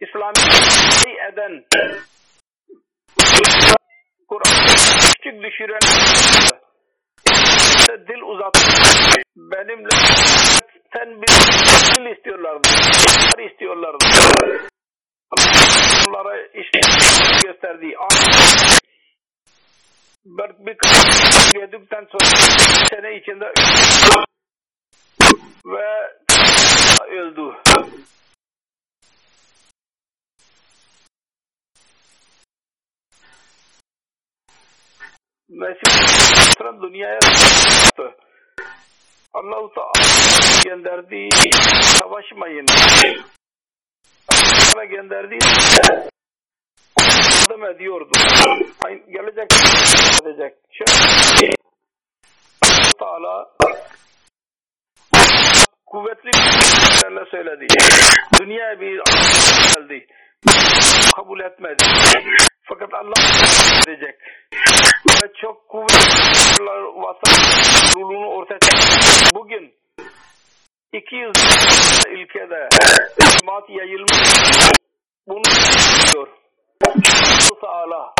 İslami 0.01 0.39
eden 1.33 1.65
Kur'an 4.29 4.67
küçük 5.01 5.43
düşüren 5.43 5.79
dil 7.89 8.23
uzat 8.23 8.55
benimle 9.37 9.89
sen 10.97 11.23
bir 11.23 11.29
dil 11.97 12.17
istiyorlardı. 12.17 12.69
istiyorlardı. 13.53 14.05
Onlara 16.09 16.43
işte 16.55 16.81
gösterdiği 17.45 17.99
bir, 20.27 20.59
bir 20.67 21.61
yedikten 21.61 22.07
sonra 22.13 22.25
sene 22.91 23.17
içinde 23.17 23.53
ve 25.67 26.13
öldü. 27.11 27.57
Mesih 35.49 36.83
dünyaya 36.83 37.19
Allah-u 39.35 39.73
Teala 39.75 40.07
gönderdiği 40.65 41.29
savaşmayın. 41.81 42.67
Allah 44.75 44.85
gönderdiği 44.85 45.39
yardım 47.01 47.65
ediyordu. 47.65 48.11
Gelecek 48.89 49.53
edecek. 50.23 50.55
Şöyle 50.73 51.53
Allah 52.63 52.91
Teala 52.99 53.49
kuvvetli 55.87 56.31
bir 57.05 57.27
söyledi. 57.31 57.67
Dünya 58.41 58.81
bir 58.81 59.01
geldi. 59.75 60.07
Kabul 61.17 61.41
etmedi. 61.41 61.85
Fakat 62.69 62.95
Allah 62.95 63.15
edecek. 63.87 64.15
Ve 65.23 65.33
çok 65.41 65.69
kuvvetli 65.69 66.65
vatan 66.97 67.33
rulunu 67.97 68.27
ortaya 68.27 68.59
çıkardı. 68.59 69.35
Bugün 69.35 69.75
200 70.93 71.33
ülkede 72.09 72.69
cemaat 73.19 73.71
yayılmış. 73.71 74.29
Bunu 75.29 75.43
diyor. 76.13 76.29
Allah 76.87 77.61
Teala 77.61 78.15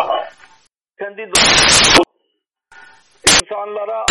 kendi 0.99 1.31
insanlara 3.27 4.05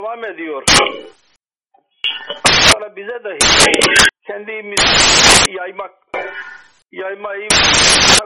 devam 0.00 0.24
ediyor. 0.24 0.62
Sonra 2.44 2.96
bize 2.96 3.24
de 3.24 3.38
kendimiz 4.26 4.80
yaymak 5.48 5.90
yaymayı 6.92 7.48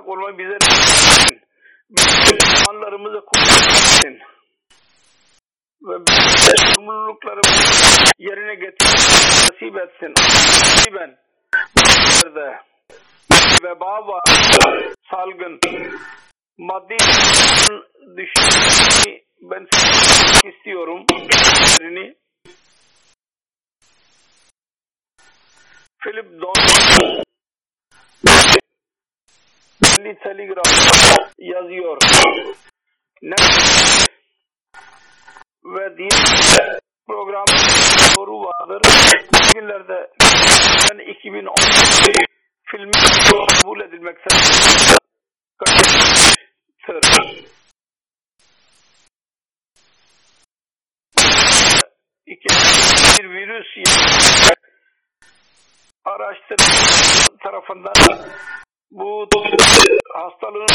olmayı 0.07 0.38
bize 0.38 0.59
Müslümanlarımızı 1.98 3.20
kurtarsın 3.26 4.18
ve 5.83 5.96
sorumluluklarımızı 6.38 8.04
yerine 8.18 8.54
getirmeyi 8.54 9.24
nasip 9.40 9.76
etsin. 9.76 10.14
Ben 10.94 11.18
veba 13.64 14.07
var, 14.07 14.22
salgın, 15.11 15.61
maddi 16.59 16.96
düşünmeyi 18.16 19.24
ben 19.42 19.66
istiyorum. 20.50 21.04
Philip 26.04 26.40
Don 26.40 26.54
Milli 30.04 30.18
Telegram 30.18 30.62
yazıyor. 31.38 31.98
Ne 33.22 33.34
ve 35.64 35.98
din 35.98 36.08
program 37.06 37.46
soru 38.14 38.40
vardır. 38.40 38.80
Bugünlerde 39.32 40.10
ben 40.90 40.98
2010 40.98 41.54
filmi 42.64 42.92
kabul 43.62 43.80
edilmektedir. 43.80 44.98
İki, 52.26 52.48
bir 53.18 53.30
virüs 53.30 53.66
araştırma 56.04 57.38
tarafından 57.42 57.94
bu 58.94 59.28
hastalığın 60.14 60.66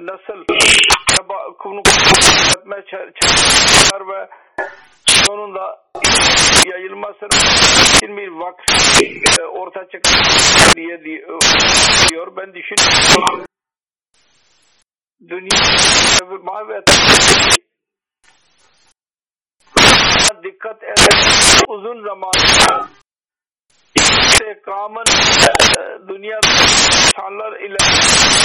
nasıl 0.00 0.44
konu 1.58 1.82
etmeye 2.58 2.84
çalışır 2.90 4.00
ve 4.08 4.28
sonunda 5.06 5.84
yayılmasını 6.66 7.28
için 7.96 8.16
bir 8.16 8.28
vak 8.28 8.60
e, 9.38 9.42
orta 9.42 9.84
çıkar 9.84 10.22
diye 10.76 11.04
diyor. 11.04 12.36
Ben 12.36 12.54
düşünüyorum. 12.54 13.44
Dünya 15.28 15.60
mavi 16.42 16.82
dikkat 20.42 20.82
eden 20.82 20.94
uzun 21.68 22.04
zaman 22.04 22.32
istikamın 24.48 25.04
e, 25.78 26.08
dünya 26.08 26.38
insanlar 26.38 27.60
ile 27.60 27.76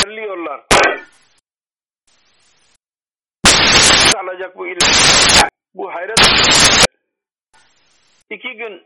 ilerliyorlar. 0.05 0.61
alacak 4.17 4.57
bu 4.57 4.67
ilim. 4.67 4.91
Bu 5.73 5.93
hayret 5.93 6.19
iki 8.29 8.57
gün 8.57 8.85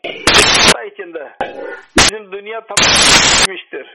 içinde 0.92 1.36
bizim 1.98 2.32
dünya 2.32 2.62
tamamlanmıştır. 2.66 3.88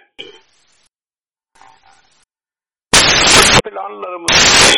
Planlarımız 3.64 4.74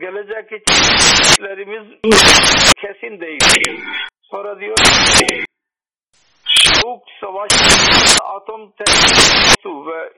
gelecek 0.00 0.52
içinlerimiz 0.52 2.00
kesin 2.80 3.20
değil. 3.20 3.40
Sonra 4.30 4.60
diyor 4.60 4.76
soğuk 6.48 7.02
savaş 7.20 7.50
atom 8.22 8.72
teknolojisi 8.72 9.68
ve 9.68 10.12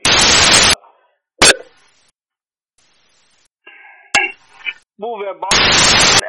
bu 4.98 5.20
veba 5.20 5.48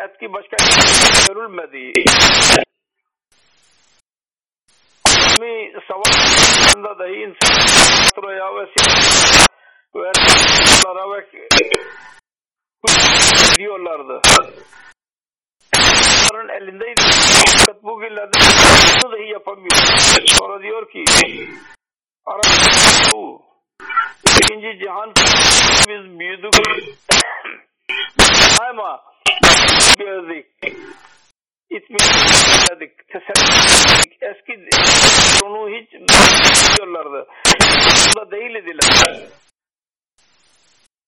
etki 0.06 0.34
başka 0.34 0.58
görülmedi. 1.28 1.94
Bir 5.42 5.88
savaşında 5.88 7.00
dahi 7.00 7.12
insan 7.12 8.34
ya 8.34 8.56
ve 8.56 8.66
ve 9.96 10.12
ve 11.14 11.24
diyorlardı. 13.58 14.22
Onların 16.32 16.50
elindeydi. 16.50 17.02
Fakat 17.58 17.84
bugünlerde 17.84 18.38
bunu 19.04 19.12
dahi 19.12 19.32
yapamıyor. 19.32 19.76
Sonra 20.26 20.62
diyor 20.64 20.92
ki 20.92 21.04
Arap 22.26 22.46
İkinci 24.26 24.80
cihan 24.80 25.14
biz 25.88 26.20
büyüdük 26.20 26.54
ama 28.70 29.02
gördük 29.98 30.46
itmedik 31.70 33.08
tesellik 33.08 34.18
eski 34.22 34.70
onu 35.46 35.70
hiç 35.70 35.92
diyorlardı 36.78 37.28
bunda 38.16 38.32
değil 38.32 38.56
idiler 38.56 39.20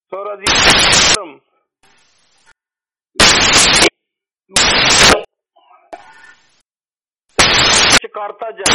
sonra 0.10 0.40
diyorum 0.46 1.42
çıkartacak. 8.04 8.68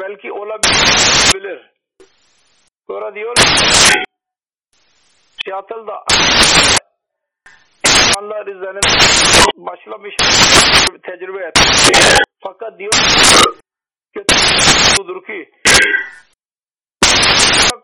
Belki 0.00 0.32
olabilir. 0.32 1.70
Sonra 2.86 3.14
diyor 3.14 3.34
Seattle'da 5.44 6.04
insanlar 7.84 8.46
üzerine 8.46 8.80
başlamış 9.56 10.14
tecrübe 11.02 11.44
et. 11.46 11.54
Fakat 12.40 12.78
diyor 12.78 12.92
kötü 14.14 14.34
budur 14.98 15.26
ki 15.26 15.50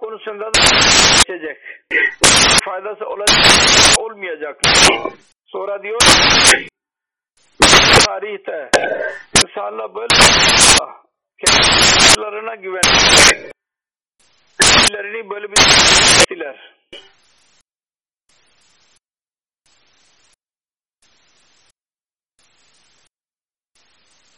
konusunda 0.00 0.44
da 0.44 0.60
geçecek. 1.16 1.56
Faydası 2.64 3.06
olacak, 3.06 3.38
olmayacak. 3.98 4.60
Sonra 5.46 5.82
diyor 5.82 6.00
tarihte 8.06 8.70
insanlar 9.44 9.94
böyle 9.94 10.14
kendilerine 11.46 12.56
güvendiler. 12.56 13.50
Kendilerini 14.60 15.30
böyle 15.30 15.48
bir 15.48 15.58
ettiler. 16.22 16.74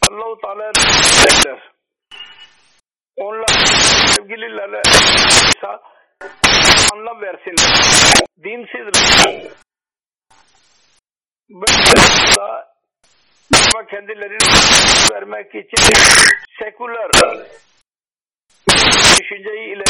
Allah-u 0.09 0.37
Teala 0.41 0.71
der. 1.45 1.71
Onlar 3.17 3.65
sevgililerle 4.05 4.81
anlam 6.93 7.21
versinler. 7.21 8.19
Dinsizler. 8.43 9.51
Böyle 11.49 12.72
ama 13.75 13.85
kendilerini 13.87 14.37
vermek 15.13 15.55
için 15.55 15.93
seküler 16.59 17.09
düşünceyi 19.19 19.75
ileri 19.75 19.85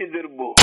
bir 0.00 0.38
bu. 0.38 0.54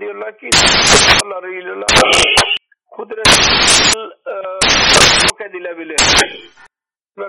Diyorlar 0.00 0.38
ki 0.38 0.50
kudret 2.90 3.28
yok 5.22 5.40
edilebilir. 5.40 6.00
Ve 7.20 7.28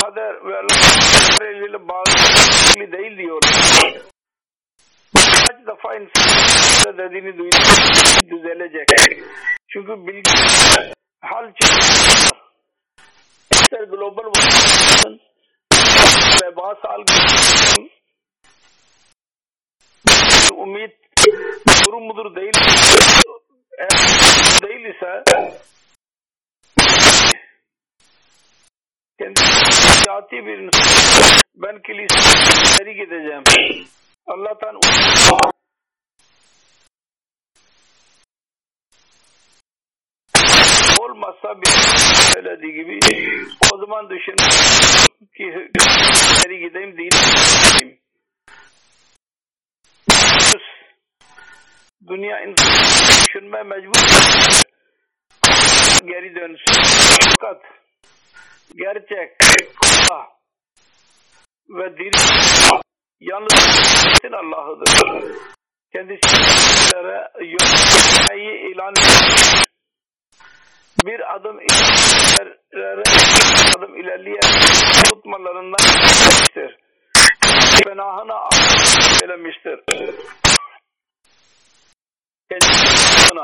kader 0.00 0.44
ve 0.44 0.56
Allah 0.56 1.50
ile 1.68 1.88
bağlı 1.88 2.92
değil 2.92 3.18
diyorlar. 3.18 4.02
Kaç 5.14 5.66
defa 5.66 5.94
insan 5.94 6.98
dediğini 6.98 7.38
duydu 7.38 7.56
düzelecek. 8.30 8.88
Çünkü 9.68 10.06
bilgi 10.06 10.30
hal 11.20 11.52
çıkıyor. 11.60 12.30
İster 13.52 13.84
global 13.84 14.24
olsun 14.24 15.20
veba 16.42 16.74
salgın 16.82 17.90
umut 20.56 20.92
durum 21.86 22.02
mudur 22.02 22.36
değil 22.36 22.52
eğer 23.78 24.62
değil 24.62 24.94
ise 24.94 25.24
kendi 29.18 29.40
hayati 29.40 30.36
bir 30.46 30.58
insan 30.58 31.40
ben 31.54 31.82
kiliseye 31.82 32.92
gideceğim. 32.92 33.42
Allah'tan 34.26 34.74
olmazsa 41.00 41.62
bir 41.62 41.66
söylediği 42.32 42.72
gibi 42.74 42.98
o 43.74 43.78
zaman 43.78 44.10
düşün 44.10 44.36
ki 45.36 45.70
geri 46.44 46.58
gideyim 46.58 46.98
değil. 46.98 47.12
Dünya 52.08 52.40
insan 52.40 52.72
düşünme 53.26 53.62
mecbur. 53.62 54.00
Geri 56.06 56.34
dönsün 56.34 56.82
fakat 57.30 57.77
gerçek 58.76 59.36
Allah 59.84 60.28
ve 61.68 61.98
dil 61.98 62.12
yalnız 63.20 63.54
Allah'ıdır. 64.32 65.24
Kendisine 65.92 67.30
yönetmeyi 67.40 68.72
ilan 68.72 68.92
ediyor. 68.92 69.62
Bir 71.06 71.34
adım 71.34 71.60
ilerlere 71.60 73.02
adım 73.76 73.96
ilerleyen 73.96 74.60
tutmalarından 75.10 76.00
geçmiştir. 76.00 76.78
Fenahına 77.84 78.48
söylemiştir. 79.20 79.80
Kendisine 82.50 83.42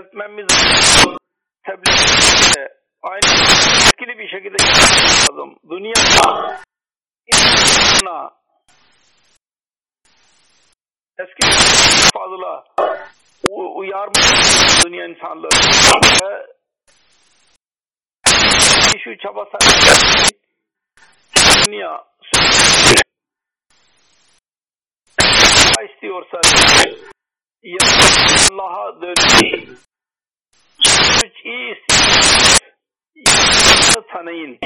düzeltmemiz 0.00 0.46
tebliğ 1.66 2.68
aynı 3.02 3.42
etkili 3.88 4.18
bir 4.18 4.28
şekilde 4.28 4.62
lazım. 4.62 5.56
Dünya 5.70 5.92
insana 7.26 8.30
eski 11.18 11.46
fazla 12.14 12.64
uyarmış 13.74 14.84
dünya 14.84 15.06
insanları 15.06 15.56
ve 18.94 18.98
şu 19.04 19.18
çaba 19.18 19.44
sarf 19.44 20.30
dünya 21.66 22.04
istiyorsa 25.94 26.40
ya 27.62 27.78
Allah'a 28.50 29.02
dönün 29.02 29.89
istiyorsa 31.44 32.60
tanıyın 34.12 34.58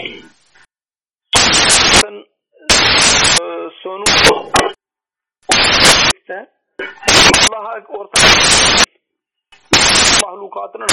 sonu 3.83 4.05
Allah'a 7.51 7.85
ortak 7.89 8.23
mahlukatının 10.23 10.87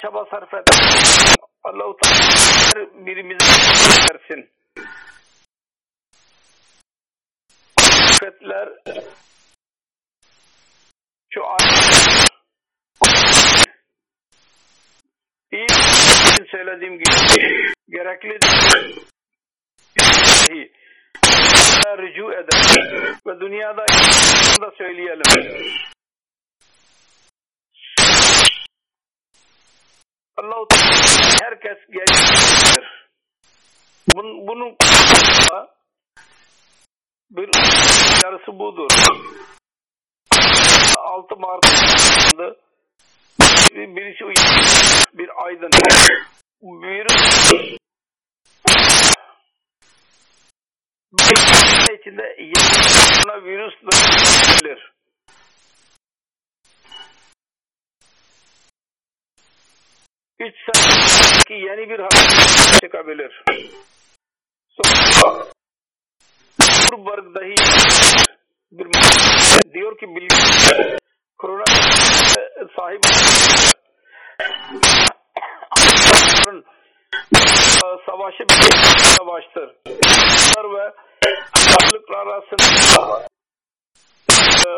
çaba 0.00 0.24
sarf 0.30 0.54
et. 0.54 0.64
Allah-u 1.64 1.96
Teala 1.96 3.06
birimizi 3.06 3.44
versin. 4.10 4.50
Sıfatlar 7.80 8.68
şu 11.36 11.46
ayet 11.46 12.26
iyi 15.52 15.66
söylediğim 16.50 16.98
gibi 16.98 17.72
gerekli 17.88 18.38
rücu 21.98 22.32
eder 22.32 23.14
ve 23.26 23.40
dünyada 23.40 23.86
da 24.60 24.70
söyleyelim. 24.78 25.22
Allah-u 30.36 30.66
herkes 31.42 31.78
gelir. 31.88 33.06
Bunun, 34.14 34.46
bunun 34.46 34.76
bir 37.30 37.48
yarısı 38.24 38.58
budur. 38.58 38.88
6 41.06 41.36
Mart'da 41.36 42.56
birisi 43.74 44.24
bir 45.14 45.44
aydın 45.44 45.70
bir 46.62 47.06
bir 51.12 51.98
içinde 52.00 52.36
yeni 52.38 53.44
virüs 53.44 53.74
olabilir. 53.82 54.92
Üç 60.38 60.54
seneki 60.74 61.54
yeni 61.54 61.90
bir 61.90 61.98
hastalık 61.98 62.80
çıkabilir. 62.80 63.44
Sonra 64.68 65.46
Burberg 66.92 67.34
dahi 67.34 67.54
bir 68.72 68.86
diyor 69.74 69.98
ki 69.98 70.06
bilgi 70.06 70.96
korona 71.38 71.64
sahip 72.76 73.00
savaşı 78.06 78.42
bir 78.42 78.54
savaştır. 78.98 79.76
ve 80.74 80.92
hastalıklar 81.52 82.26
arasında 82.26 83.26
e, 84.48 84.70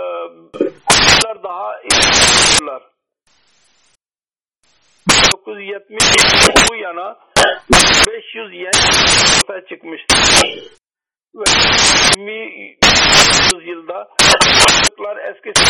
daha 1.42 1.80
iyiler. 1.80 2.82
1970 5.08 6.70
bu 6.70 6.74
yana 6.74 7.16
500 8.06 8.54
yen 8.54 8.72
ortaya 9.40 9.66
çıkmıştır. 9.66 10.78
Ve 11.34 11.44
20 12.16 12.76
yılda 13.64 14.08
hastalıklar 14.22 15.16
eskisi 15.16 15.64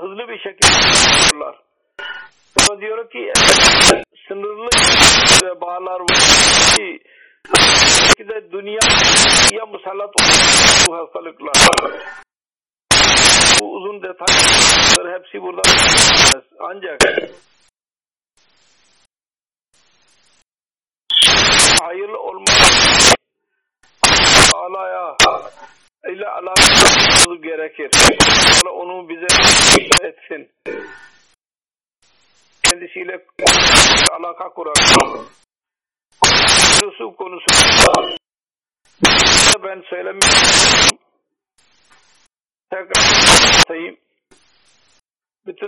hızlı 0.00 0.28
bir 0.28 0.38
şekilde 0.38 0.66
yapıyorlar. 0.76 1.60
O 2.70 2.80
diyor 2.80 3.10
ki 3.10 3.32
sınırlı 4.28 4.68
vebalar 5.44 6.00
var 6.00 6.18
ki 8.16 8.28
de 8.28 8.52
dünya 8.52 9.66
musallat 9.66 10.14
bu 10.88 10.96
hastalıklar. 10.96 11.54
Bu 13.60 13.72
uzun 13.72 14.02
detaylar 14.02 15.20
hepsi 15.20 15.42
burada 15.42 15.62
ancak 16.60 17.00
hayırlı 21.82 22.18
olmak 22.18 23.17
Alaya 24.54 25.16
ile 26.08 26.26
alakalı 26.28 27.42
gerekir. 27.42 27.90
Allah 28.64 28.72
onu 28.72 29.08
bize 29.08 29.26
etsin. 30.08 30.50
Kendisiyle 32.62 33.24
alaka 34.18 34.48
kurar. 34.48 34.74
Yusuf 36.82 37.16
konusu 37.16 37.46
ben 39.62 39.82
söylemiyorum. 39.90 40.98
Tekrar 42.70 43.02
sayayım. 43.68 43.96
Bütün 45.46 45.66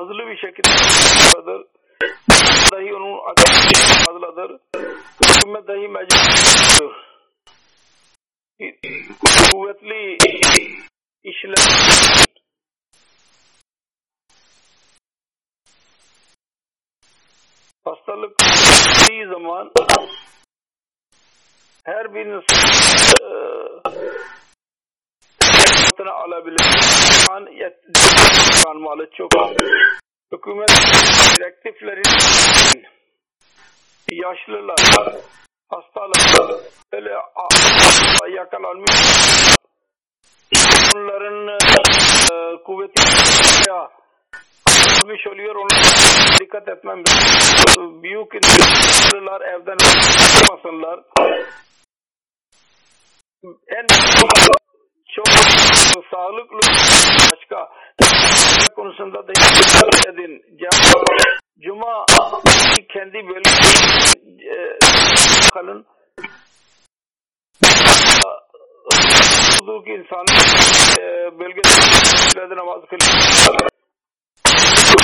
hızlı 0.00 0.26
bir 0.26 0.36
şekilde 0.36 0.68
dahi 2.72 2.94
onun 2.94 3.18
akıbeti 3.30 4.04
fazladır. 4.04 4.60
Hükümet 5.20 5.68
dahi 5.68 5.88
mecburdur. 5.88 6.92
Kuvvetli 8.58 10.18
işler 11.24 11.54
hastalık 17.84 18.36
bir 19.08 19.30
zaman 19.30 19.72
her 21.84 22.14
bir 22.14 22.26
insan 22.26 22.50
e, 26.06 26.10
alabilir. 26.10 26.66
An 27.30 27.48
kalmalı 28.64 29.10
çok. 29.16 29.30
Hükümet 30.32 30.70
direktifleri 31.36 32.02
yaşlılar, 34.12 34.76
hastalar, 35.68 36.60
böyle 36.92 37.10
yakalanmış 38.36 38.90
onların 40.96 41.48
e, 41.48 42.62
kuvveti 42.64 43.02
ya 43.68 43.98
yapmış 45.08 45.26
oluyor. 45.26 45.54
Ona 45.54 45.68
dikkat 46.40 46.68
etmem 46.68 47.02
Büyük 48.02 48.34
insanlar 48.34 49.40
evden 49.40 49.76
çıkmasınlar. 49.76 51.00
En 53.68 53.86
çok 55.14 55.28
sağlıklı 56.10 56.60
başka 57.32 57.68
konusunda 58.76 59.28
da 59.28 59.32
edin. 60.08 60.42
Cuma 61.60 62.06
kendi 62.92 63.28
bölgesinde 63.28 64.78
e, 65.48 65.52
kalın. 65.52 65.86
Huzuk 69.60 69.88
insanı 69.88 70.32
e, 71.00 71.38
bölgesinde 71.38 72.56
namaz 72.56 72.80
kılıyor 72.90 73.68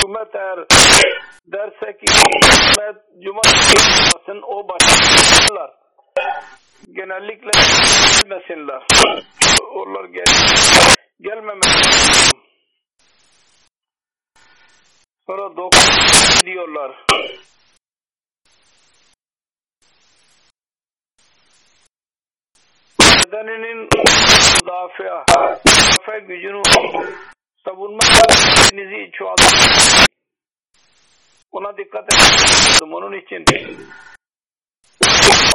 hükümet 0.05 0.35
eğer 0.35 0.59
derse 1.47 1.97
ki 1.97 2.05
hükümet 2.13 2.95
cumartesi 3.23 4.41
o 4.43 4.67
başlarlar. 4.67 5.71
Genellikle 6.91 7.51
gelmesinler. 8.23 8.83
Onlar 9.71 10.05
gel 10.05 10.25
gelmemek 11.21 11.63
Sonra 15.27 15.57
dokuz 15.57 16.45
diyorlar. 16.45 17.05
Bedeninin 23.35 23.77
müdafaa, 24.61 25.25
müdafaa 25.65 26.19
gücünü 26.19 26.61
savunma 27.65 27.99
kendinizi 27.99 29.11
çoğaltın. 29.11 29.45
Ona 31.51 31.77
dikkat 31.77 32.13
edin. 32.13 32.91
Onun 32.91 33.13
için 33.13 33.45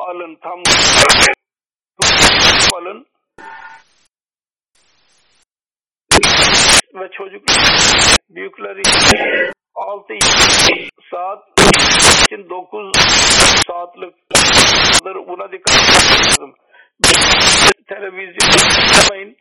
alın 0.00 0.38
tam 0.42 0.62
alın 2.74 3.06
ve 6.94 7.10
çocuk 7.12 7.42
büyükleri 8.30 8.82
6 9.74 10.14
saat 11.10 11.42
için 12.24 12.50
9 12.50 12.92
saatlik 13.66 14.14
buna 15.28 15.52
dikkat 15.52 15.76
edin. 16.38 16.54
Televizyon 18.20 18.96
yapmayın 18.96 19.36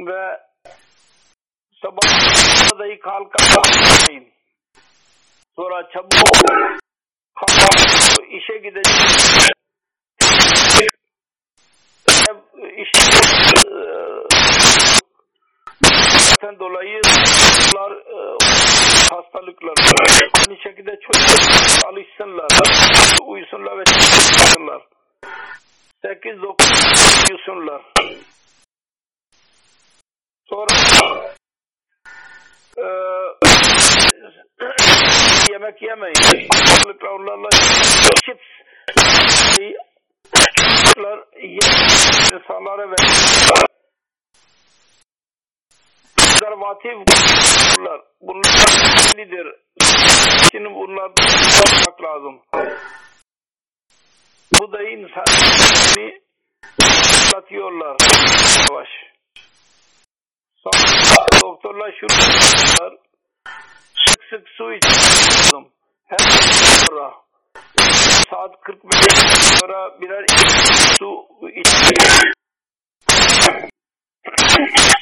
ve 0.00 0.40
sabah 1.82 2.02
dahi 2.78 2.98
kalkmayın. 2.98 4.24
Sonra 5.56 5.88
çabuk 5.92 6.10
kalkıp 7.34 8.32
işe 8.32 8.58
gidecek. 8.58 8.96
İşten 16.16 16.58
dolayı 16.58 17.00
bunlar 17.74 17.92
e, 17.92 18.36
hastalıklar. 19.10 19.74
Aynı 20.34 20.58
şekilde 20.62 21.00
çocuklar 21.00 21.92
alışsınlar, 21.92 22.48
uyusunlar 23.26 23.78
ve 23.78 23.84
çalışsınlar. 23.84 24.82
8-9 26.04 27.30
uyusunlar. 27.30 27.82
Sonra 30.44 30.74
e, 32.78 32.86
yemek 35.52 35.82
yemeyin. 35.82 36.48
Onlarla 37.08 37.48
chips 38.24 38.42
insanlara 42.32 42.90
ve 42.90 42.94
konservatif 46.16 46.92
bunlar. 47.78 48.00
Bunlar 48.20 49.16
lider. 49.16 49.46
Şimdi 50.50 50.74
bunlardan 50.74 51.26
bakmak 51.62 52.02
lazım. 52.02 52.40
Bu 54.60 54.72
da 54.72 54.82
insanı 54.82 56.12
anlatıyorlar. 56.82 57.96
Yavaş. 58.70 58.88
Sonra 60.56 61.26
doktorlar 61.42 61.94
şunu 62.00 62.08
diyorlar. 62.08 62.98
Sık 63.94 64.24
sık 64.30 64.48
su 64.48 64.72
içiyorum. 64.72 65.68
Her 66.04 66.18
sonra 66.18 67.14
saat 68.30 68.60
45 68.60 68.94
sonra 69.60 70.00
birer 70.00 70.24
su 70.98 71.26
içiyorum. 71.48 72.32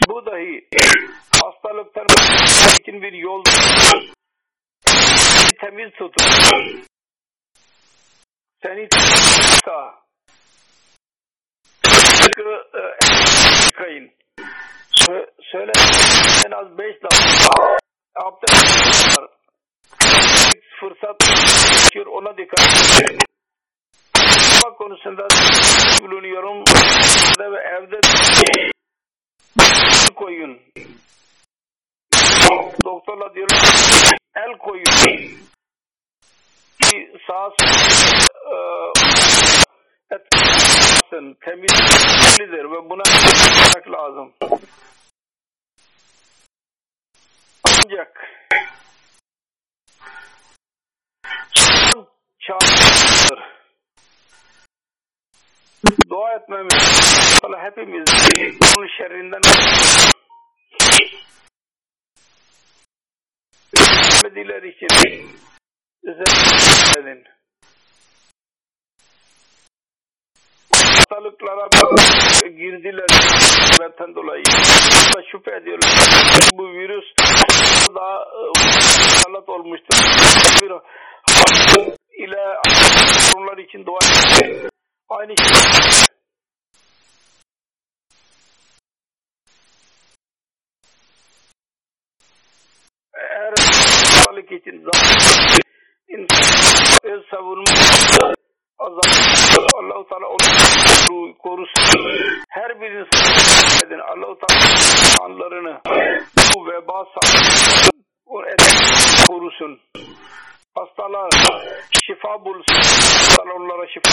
Bu 0.08 0.26
dahi 0.26 0.68
hastalıktan 1.42 2.06
için 2.80 3.02
bir 3.02 3.12
yol 3.12 3.42
temiz 5.60 5.92
tutun. 5.92 6.89
Seni 8.62 8.88
tutsa 8.88 9.94
yıkayın. 13.66 14.10
Söyle 15.52 15.72
en 16.46 16.50
az 16.50 16.78
beş 16.78 17.02
dakika 17.02 17.78
abdest 18.16 19.18
var. 19.18 19.28
Fırsat 20.80 21.18
geçiyor 21.70 22.06
ona 22.06 22.36
dikkat 22.38 23.00
edin. 23.02 23.18
Bak 24.64 24.78
konusunda 24.78 25.28
bulunuyorum 26.02 26.64
ve 27.38 27.60
evde 27.60 28.00
koyun. 30.16 30.60
Doktorla 32.84 33.34
diyorlar 33.34 33.58
el 34.36 34.58
koyun. 34.58 35.49
Ki 36.80 37.12
sağ 37.26 37.50
etsin, 40.10 41.36
temizlidir 41.44 42.64
ve 42.64 42.90
buna 42.90 43.02
yapmak 43.08 43.90
lazım. 43.90 44.32
Ancak 47.64 48.30
çağrıdır. 52.40 53.40
Dua 56.10 56.34
etmemiz 56.34 57.40
Allah 57.44 57.62
hepimiz 57.62 58.08
onun 58.76 58.88
şerrinden 58.98 59.40
Mediler 64.24 64.62
için 64.62 64.88
edin. 66.98 67.24
Hastalıklara 70.72 71.68
girdiler 72.48 73.06
sebepten 73.76 74.14
dolayı. 74.14 74.44
Da 75.14 75.22
şüphe 75.32 75.56
ediyorlar. 75.56 75.90
Bu 76.54 76.68
virüs 76.68 77.04
daha 77.94 78.24
musallat 78.46 79.48
olmuştur. 79.48 79.98
Bir 80.62 80.70
ile 82.24 82.60
onlar 83.36 83.58
için 83.58 83.86
dua 83.86 83.98
Aynı 85.08 85.36
şey. 85.36 85.46
Eğer 93.14 93.54
sağlık 93.56 94.52
için 94.52 94.72
insan 94.72 95.60
öz 97.02 97.22
savunma 97.30 98.34
Allah-u 98.78 100.08
Teala 100.08 100.26
onu 100.26 101.38
korusun. 101.38 101.82
Her 102.48 102.80
birisi 102.80 103.86
edin. 103.86 103.98
Allah-u 103.98 104.38
Teala 104.38 105.24
anlarını 105.24 105.80
bu 106.54 106.66
veba 106.66 107.04
korusun. 109.26 109.80
Hastalar 110.74 111.30
şifa 112.06 112.44
bulsun. 112.44 112.74
Hastalar 112.74 113.50
onlara 113.50 113.86
şifa 113.86 114.10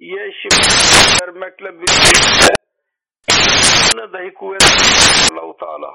ye 0.00 0.32
şifa 0.42 1.26
vermekle 1.26 1.72
birlikte 1.72 2.54
dahi 4.12 4.34
kuvvet 4.34 4.62
Allah-u 5.32 5.56
Teala. 5.56 5.94